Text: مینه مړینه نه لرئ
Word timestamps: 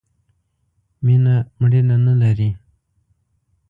مینه 1.05 1.35
مړینه 1.59 1.95
نه 2.05 2.13
لرئ 2.21 2.51